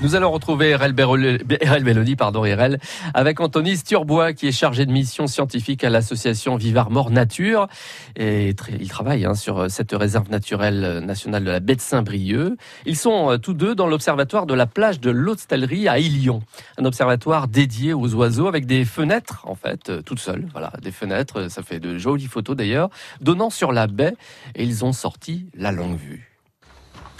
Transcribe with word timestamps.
Nous 0.00 0.14
allons 0.14 0.30
retrouver 0.30 0.76
RL, 0.76 0.92
Belloni, 0.92 2.14
pardon, 2.14 2.42
RL, 2.42 2.78
avec 3.12 3.40
Anthony 3.40 3.76
Sturbois, 3.76 4.34
qui 4.34 4.46
est 4.46 4.52
chargé 4.52 4.86
de 4.86 4.92
mission 4.92 5.26
scientifique 5.26 5.82
à 5.82 5.90
l'association 5.90 6.54
Vivard 6.54 6.92
Mort 6.92 7.10
Nature. 7.10 7.66
Et 8.14 8.54
il 8.78 8.88
travaille 8.88 9.24
hein, 9.24 9.34
sur 9.34 9.68
cette 9.68 9.90
réserve 9.90 10.30
naturelle 10.30 11.00
nationale 11.04 11.42
de 11.42 11.50
la 11.50 11.58
baie 11.58 11.74
de 11.74 11.80
Saint-Brieuc. 11.80 12.56
Ils 12.86 12.96
sont 12.96 13.32
euh, 13.32 13.38
tous 13.38 13.54
deux 13.54 13.74
dans 13.74 13.88
l'observatoire 13.88 14.46
de 14.46 14.54
la 14.54 14.66
plage 14.66 15.00
de 15.00 15.10
l'Hostellerie 15.10 15.88
à 15.88 15.98
Ilion. 15.98 16.40
Un 16.78 16.84
observatoire 16.84 17.48
dédié 17.48 17.94
aux 17.94 18.14
oiseaux 18.14 18.46
avec 18.46 18.66
des 18.66 18.84
fenêtres, 18.84 19.42
en 19.48 19.56
fait, 19.56 19.90
euh, 19.90 20.02
toutes 20.02 20.20
seules. 20.20 20.46
Voilà, 20.52 20.72
des 20.80 20.92
fenêtres, 20.92 21.50
ça 21.50 21.64
fait 21.64 21.80
de 21.80 21.98
jolies 21.98 22.28
photos 22.28 22.54
d'ailleurs, 22.54 22.90
donnant 23.20 23.50
sur 23.50 23.72
la 23.72 23.88
baie. 23.88 24.14
Et 24.54 24.62
ils 24.62 24.84
ont 24.84 24.92
sorti 24.92 25.46
la 25.56 25.72
longue 25.72 25.98
vue. 25.98 26.31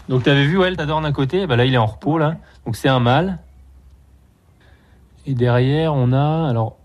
Donc 0.09 0.25
tu 0.25 0.30
avais 0.30 0.45
vu, 0.45 0.59
ouais, 0.59 0.75
t'adore 0.75 1.00
d'un 1.00 1.12
côté, 1.12 1.46
bah 1.46 1.57
là 1.57 1.64
il 1.64 1.75
est 1.75 1.79
en 1.79 1.87
repos 1.87 2.18
là. 2.18 2.36
Donc 2.67 2.77
c'est 2.77 2.89
un 2.89 3.00
mâle. 3.00 3.39
Et 5.27 5.35
derrière 5.35 5.94
on 5.94 6.13
a, 6.13 6.49
alors 6.49 6.77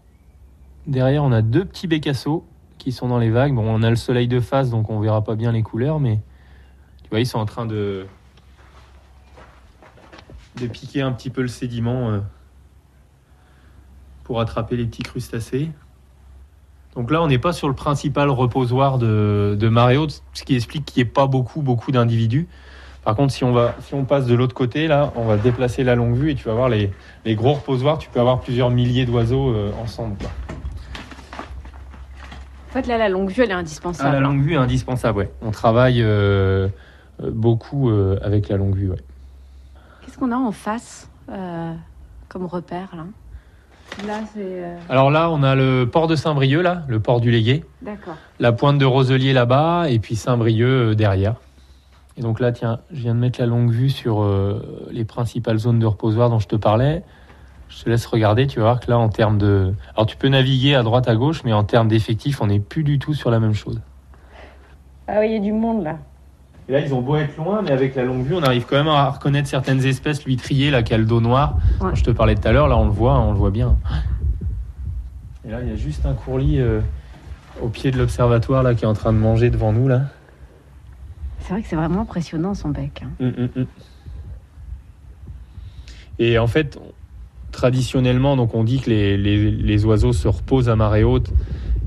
derrière 0.85 1.23
on 1.23 1.31
a 1.31 1.41
deux 1.41 1.65
petits 1.65 1.87
bécassos 1.87 2.45
qui 2.77 2.91
sont 2.91 3.07
dans 3.07 3.17
les 3.17 3.29
vagues. 3.29 3.53
Bon, 3.53 3.65
on 3.67 3.81
a 3.83 3.89
le 3.89 3.95
soleil 3.95 4.27
de 4.27 4.39
face, 4.39 4.69
donc 4.69 4.89
on 4.89 4.99
verra 4.99 5.23
pas 5.23 5.35
bien 5.35 5.51
les 5.51 5.63
couleurs, 5.63 5.99
mais 5.99 6.19
tu 7.03 7.09
vois 7.09 7.19
ils 7.19 7.25
sont 7.25 7.39
en 7.39 7.45
train 7.45 7.65
de 7.65 8.05
de 10.57 10.67
piquer 10.67 11.01
un 11.01 11.11
petit 11.11 11.29
peu 11.29 11.41
le 11.41 11.47
sédiment 11.47 12.09
euh, 12.09 12.19
pour 14.23 14.41
attraper 14.41 14.75
les 14.75 14.85
petits 14.85 15.03
crustacés. 15.03 15.69
Donc 16.95 17.11
là, 17.11 17.21
on 17.21 17.27
n'est 17.27 17.37
pas 17.37 17.53
sur 17.53 17.67
le 17.67 17.75
principal 17.75 18.29
reposoir 18.31 18.97
de, 18.97 19.55
de 19.59 19.97
haute, 19.97 20.23
ce 20.33 20.43
qui 20.43 20.55
explique 20.55 20.83
qu'il 20.83 21.03
n'y 21.03 21.07
ait 21.07 21.11
pas 21.11 21.27
beaucoup, 21.27 21.61
beaucoup 21.61 21.91
d'individus. 21.91 22.47
Par 23.07 23.15
contre, 23.15 23.31
si 23.31 23.45
on, 23.45 23.53
va, 23.53 23.73
si 23.79 23.93
on 23.93 24.03
passe 24.03 24.25
de 24.25 24.35
l'autre 24.35 24.53
côté, 24.53 24.89
là, 24.89 25.13
on 25.15 25.23
va 25.23 25.37
déplacer 25.37 25.85
la 25.85 25.95
longue 25.95 26.13
vue 26.13 26.31
et 26.31 26.35
tu 26.35 26.43
vas 26.43 26.53
voir 26.53 26.67
les, 26.67 26.91
gros 27.35 27.53
reposoirs. 27.53 27.99
Tu 27.99 28.09
peux 28.09 28.19
avoir 28.19 28.41
plusieurs 28.41 28.69
milliers 28.69 29.05
d'oiseaux 29.05 29.47
euh, 29.47 29.71
ensemble. 29.81 30.17
En 32.69 32.73
fait, 32.73 32.85
là, 32.85 32.97
la 32.97 33.07
longue 33.07 33.29
vue, 33.29 33.43
elle 33.43 33.51
est 33.51 33.53
indispensable. 33.53 34.09
Ah, 34.09 34.11
la 34.11 34.19
longue 34.19 34.41
vue 34.41 34.55
est 34.55 34.57
indispensable, 34.57 35.19
ouais. 35.19 35.31
On 35.41 35.51
travaille 35.51 36.01
euh, 36.01 36.67
euh, 37.23 37.31
beaucoup 37.31 37.89
avec 38.21 38.49
la 38.49 38.57
longue 38.57 38.75
vue, 38.75 38.89
ouais. 38.89 39.01
Qu'est-ce 40.01 40.17
qu'on 40.17 40.33
a 40.33 40.37
en 40.37 40.51
face 40.51 41.09
comme 41.27 42.45
repère, 42.45 42.89
là? 42.93 43.05
Là, 44.05 44.19
Alors 44.89 45.11
là, 45.11 45.29
on 45.29 45.43
a 45.43 45.55
le 45.55 45.85
port 45.89 46.07
de 46.07 46.17
Saint-Brieuc, 46.17 46.61
là, 46.61 46.83
le 46.89 46.99
port 46.99 47.21
du 47.21 47.31
Légué. 47.31 47.63
D'accord. 47.81 48.17
La 48.41 48.51
pointe 48.51 48.77
de 48.77 48.85
Roselier 48.85 49.31
là-bas, 49.31 49.85
et 49.89 49.99
puis 49.99 50.17
Saint-Brieuc 50.17 50.93
derrière. 50.95 51.35
Et 52.17 52.21
donc 52.21 52.39
là, 52.39 52.51
tiens, 52.51 52.79
je 52.91 53.01
viens 53.01 53.13
de 53.13 53.19
mettre 53.19 53.39
la 53.39 53.45
longue 53.45 53.71
vue 53.71 53.89
sur 53.89 54.23
euh, 54.23 54.87
les 54.91 55.05
principales 55.05 55.59
zones 55.59 55.79
de 55.79 55.85
reposoir 55.85 56.29
dont 56.29 56.39
je 56.39 56.47
te 56.47 56.55
parlais. 56.55 57.03
Je 57.69 57.83
te 57.83 57.89
laisse 57.89 58.05
regarder, 58.05 58.47
tu 58.47 58.59
vas 58.59 58.65
voir 58.65 58.79
que 58.79 58.89
là, 58.89 58.97
en 58.97 59.09
termes 59.09 59.37
de... 59.37 59.73
Alors 59.93 60.05
tu 60.07 60.17
peux 60.17 60.29
naviguer 60.29 60.73
à 60.73 60.83
droite, 60.83 61.07
à 61.07 61.15
gauche, 61.15 61.43
mais 61.43 61.53
en 61.53 61.63
termes 61.63 61.89
d'effectifs, 61.89 62.41
on 62.41 62.47
n'est 62.47 62.59
plus 62.59 62.83
du 62.83 62.97
tout 62.97 63.13
sur 63.13 63.29
la 63.29 63.39
même 63.39 63.53
chose. 63.53 63.81
Ah 65.07 65.17
oui, 65.19 65.27
il 65.27 65.33
y 65.33 65.37
a 65.37 65.39
du 65.39 65.53
monde 65.53 65.83
là. 65.83 65.97
Et 66.69 66.73
là, 66.73 66.79
ils 66.79 66.93
ont 66.93 67.01
beau 67.01 67.15
être 67.15 67.37
loin, 67.37 67.61
mais 67.61 67.71
avec 67.71 67.95
la 67.95 68.03
longue 68.03 68.23
vue, 68.23 68.35
on 68.35 68.43
arrive 68.43 68.65
quand 68.65 68.75
même 68.75 68.89
à 68.89 69.09
reconnaître 69.09 69.47
certaines 69.47 69.85
espèces, 69.85 70.25
l'huîtrier, 70.25 70.69
là, 70.69 70.83
qui 70.83 70.93
a 70.93 70.97
le 70.97 71.05
dos 71.05 71.21
noir. 71.21 71.57
je 71.93 72.03
te 72.03 72.11
parlais 72.11 72.35
tout 72.35 72.45
à 72.45 72.51
l'heure, 72.51 72.67
là, 72.67 72.77
on 72.77 72.85
le 72.85 72.91
voit, 72.91 73.17
on 73.19 73.31
le 73.31 73.37
voit 73.37 73.51
bien. 73.51 73.77
Et 75.47 75.51
là, 75.51 75.59
il 75.61 75.69
y 75.69 75.71
a 75.71 75.77
juste 75.77 76.05
un 76.05 76.13
courlis 76.13 76.59
euh, 76.59 76.81
au 77.61 77.69
pied 77.69 77.91
de 77.91 77.97
l'observatoire, 77.97 78.63
là, 78.63 78.75
qui 78.75 78.83
est 78.83 78.87
en 78.87 78.93
train 78.93 79.13
de 79.13 79.17
manger 79.17 79.49
devant 79.49 79.71
nous, 79.71 79.87
là. 79.87 80.01
C'est 81.47 81.53
vrai 81.53 81.61
que 81.61 81.69
c'est 81.69 81.77
vraiment 81.77 82.01
impressionnant 82.01 82.53
son 82.53 82.69
bec. 82.69 83.03
Hein. 83.05 83.09
Hum, 83.21 83.33
hum, 83.37 83.49
hum. 83.55 83.65
Et 86.19 86.37
en 86.39 86.47
fait, 86.47 86.77
traditionnellement, 87.53 88.35
donc 88.35 88.53
on 88.53 88.65
dit 88.65 88.81
que 88.81 88.89
les, 88.89 89.85
oiseaux 89.85 90.11
se 90.11 90.27
reposent 90.27 90.67
à 90.67 90.75
marée 90.75 91.05
haute 91.05 91.31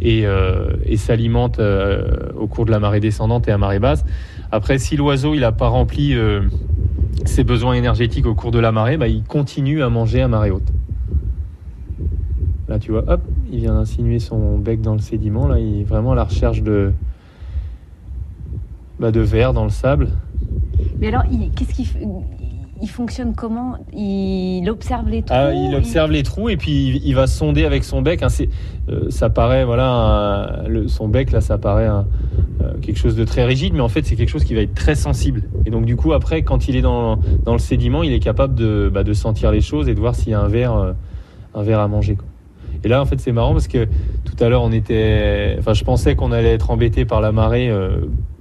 et, 0.01 0.27
euh, 0.27 0.73
s'alimentent 0.97 1.59
euh, 1.59 2.31
au 2.39 2.47
cours 2.47 2.65
de 2.65 2.71
la 2.71 2.79
marée 2.79 3.01
descendante 3.01 3.49
et 3.49 3.51
à 3.51 3.59
marée 3.59 3.81
basse. 3.81 4.03
Après, 4.51 4.79
si 4.79 4.97
l'oiseau 4.97 5.35
il 5.35 5.41
n'a 5.41 5.53
pas 5.53 5.69
rempli 5.69 6.15
euh, 6.15 6.41
ses 7.27 7.45
besoins 7.45 7.75
énergétiques 7.75 8.25
au 8.25 8.35
cours 8.35 8.53
de 8.53 8.61
la 8.61 8.73
marée, 8.73 8.97
bah, 8.97 9.09
il 9.09 9.25
continue 9.25 9.83
à 9.83 9.91
manger 9.91 10.23
à 10.23 10.29
marée 10.29 10.53
haute. 10.53 10.73
Là, 12.67 12.79
tu 12.79 12.93
vois, 12.93 13.05
hop, 13.09 13.21
il 13.53 13.59
vient 13.59 13.75
d'insinuer 13.75 14.21
son 14.21 14.57
bec 14.57 14.81
dans 14.81 14.95
le 14.95 15.01
sédiment. 15.01 15.49
Là, 15.49 15.59
il 15.59 15.83
est 15.83 15.85
vraiment 15.85 16.13
à 16.13 16.15
la 16.15 16.25
recherche 16.25 16.63
de, 16.63 16.95
bah, 19.01 19.11
de 19.11 19.21
verre 19.21 19.53
dans 19.53 19.65
le 19.65 19.71
sable. 19.71 20.09
Mais 21.01 21.09
alors, 21.09 21.25
qu'est-ce 21.57 21.75
qu'il 21.75 21.87
il 22.83 22.89
fonctionne 22.89 23.35
comment? 23.35 23.77
Il 23.93 24.69
observe 24.71 25.09
les 25.09 25.23
trous 25.23 25.37
ah, 25.37 25.53
Il 25.53 25.75
observe 25.75 26.11
les 26.11 26.23
trous 26.23 26.49
et 26.49 26.57
puis 26.57 27.01
il, 27.05 27.15
va 27.15 27.27
sonder 27.27 27.65
avec 27.65 27.85
son 27.85 28.01
bec. 28.01 28.23
Hein, 28.23 28.29
euh, 28.89 29.11
ça 29.11 29.29
paraît, 29.29 29.65
voilà, 29.65 30.63
son 30.87 31.09
bec, 31.09 31.31
là, 31.33 31.41
ça 31.41 31.59
paraît 31.59 31.89
euh, 31.89 32.73
quelque 32.81 32.99
chose 32.99 33.17
de 33.17 33.25
très 33.25 33.45
rigide, 33.45 33.75
mais 33.75 33.81
en 33.81 33.89
fait, 33.89 34.07
c'est 34.07 34.17
quelque 34.17 34.31
chose 34.31 34.45
qui 34.45 34.55
va 34.55 34.63
être 34.63 34.75
très 34.75 34.95
sensible. 34.95 35.43
Et 35.67 35.71
donc, 35.71 35.85
du 35.85 35.97
coup, 35.97 36.13
après, 36.13 36.43
quand 36.43 36.69
il 36.69 36.77
est 36.77 36.83
dans, 36.83 37.19
dans 37.45 37.53
le 37.53 37.59
sédiment, 37.59 38.03
il 38.03 38.13
est 38.13 38.21
capable 38.21 38.55
de, 38.55 38.91
bah, 38.93 39.05
de, 39.05 39.13
sentir 39.13 39.51
les 39.51 39.61
choses 39.61 39.89
et 39.89 39.95
de 39.95 40.01
voir 40.01 40.15
s'il 40.15 40.31
y 40.31 40.35
a 40.35 40.41
un 40.41 40.49
verre, 40.49 40.75
euh, 40.75 40.93
un 41.55 41.63
verre 41.63 41.81
à 41.81 41.89
manger. 41.89 42.17
Quoi. 42.17 42.27
Et 42.85 42.89
là, 42.89 43.01
en 43.01 43.05
fait, 43.05 43.21
c'est 43.21 43.33
marrant 43.33 43.53
parce 43.53 43.69
que 43.69 43.87
tout 44.25 44.43
à 44.45 44.49
l'heure, 44.49 44.63
on 44.63 44.73
était. 44.73 45.57
Enfin, 45.59 45.75
je 45.75 45.85
pensais 45.85 46.17
qu'on 46.17 46.33
allait 46.33 46.53
être 46.53 46.71
embêté 46.71 47.05
par 47.05 47.21
la 47.21 47.33
marée 47.33 47.71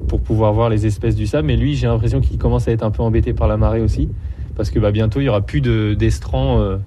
pour 0.07 0.22
pouvoir 0.22 0.51
voir 0.51 0.69
les 0.69 0.85
espèces 0.85 1.16
du 1.16 1.27
sable. 1.27 1.47
Mais 1.47 1.55
lui, 1.55 1.75
j'ai 1.75 1.88
l'impression 1.88 2.19
qu'il 2.19 2.38
commence 2.38 2.67
à 2.67 2.72
être 2.72 2.83
un 2.83 2.91
peu 2.91 3.03
embêté 3.03 3.33
par 3.33 3.47
la 3.47 3.57
marée 3.57 3.81
aussi, 3.81 4.09
parce 4.55 4.69
que 4.69 4.79
bah, 4.79 4.91
bientôt, 4.91 5.22
il 5.22 5.25
y 5.25 5.29
aura 5.29 5.41
plus 5.41 5.61
d'estrans 5.61 6.59
euh, 6.59 6.77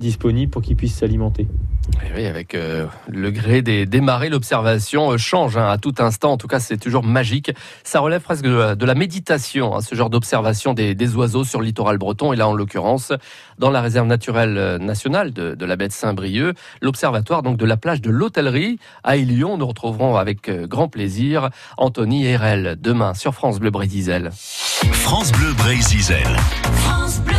disponibles 0.00 0.50
pour 0.50 0.62
qu'il 0.62 0.76
puisse 0.76 0.94
s'alimenter. 0.94 1.46
Eh 2.04 2.16
oui, 2.16 2.26
avec 2.26 2.54
euh, 2.54 2.86
le 3.08 3.30
gré 3.30 3.62
des, 3.62 4.00
marées, 4.00 4.28
l'observation 4.28 5.12
euh, 5.12 5.18
change 5.18 5.56
hein, 5.56 5.68
à 5.68 5.78
tout 5.78 5.94
instant. 5.98 6.32
En 6.32 6.36
tout 6.36 6.48
cas, 6.48 6.60
c'est 6.60 6.76
toujours 6.76 7.04
magique. 7.04 7.52
Ça 7.84 8.00
relève 8.00 8.20
presque 8.20 8.44
de, 8.44 8.84
la 8.84 8.94
méditation, 8.94 9.74
hein, 9.74 9.80
ce 9.80 9.94
genre 9.94 10.10
d'observation 10.10 10.74
des, 10.74 11.16
oiseaux 11.16 11.44
sur 11.44 11.60
le 11.60 11.66
littoral 11.66 11.98
breton. 11.98 12.32
Et 12.32 12.36
là, 12.36 12.48
en 12.48 12.54
l'occurrence, 12.54 13.12
dans 13.58 13.70
la 13.70 13.80
réserve 13.80 14.06
naturelle 14.06 14.58
euh, 14.58 14.78
nationale 14.78 15.32
de, 15.32 15.64
la 15.64 15.76
baie 15.76 15.88
de 15.88 15.92
Saint-Brieuc, 15.92 16.56
l'observatoire 16.82 17.42
donc 17.42 17.56
de 17.56 17.64
la 17.64 17.76
plage 17.76 18.00
de 18.00 18.10
l'Hôtellerie 18.10 18.78
à 19.04 19.16
Ilion. 19.16 19.56
Nous 19.56 19.66
retrouverons 19.66 20.16
avec 20.16 20.50
grand 20.50 20.88
plaisir 20.88 21.50
Anthony 21.76 22.26
Herel 22.26 22.76
demain 22.80 23.14
sur 23.14 23.34
France 23.34 23.58
Bleu 23.58 23.70
Brésil. 23.70 24.30
France 24.32 25.32
Bleu 25.32 25.52
Brésil. 25.54 26.16
France 26.74 27.20
Bleu. 27.20 27.35